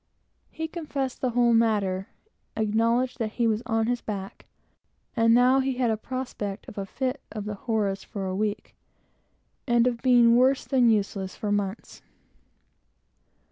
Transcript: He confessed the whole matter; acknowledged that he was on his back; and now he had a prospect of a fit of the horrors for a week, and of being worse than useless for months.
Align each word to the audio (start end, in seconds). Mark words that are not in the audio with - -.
He 0.49 0.67
confessed 0.67 1.21
the 1.21 1.29
whole 1.29 1.53
matter; 1.53 2.07
acknowledged 2.57 3.19
that 3.19 3.33
he 3.33 3.45
was 3.45 3.61
on 3.67 3.85
his 3.85 4.01
back; 4.01 4.47
and 5.15 5.31
now 5.31 5.59
he 5.59 5.73
had 5.77 5.91
a 5.91 5.95
prospect 5.95 6.67
of 6.67 6.79
a 6.79 6.87
fit 6.87 7.21
of 7.31 7.45
the 7.45 7.53
horrors 7.53 8.03
for 8.03 8.25
a 8.25 8.35
week, 8.35 8.73
and 9.67 9.85
of 9.85 10.01
being 10.01 10.35
worse 10.35 10.65
than 10.65 10.89
useless 10.89 11.35
for 11.35 11.51
months. 11.51 12.01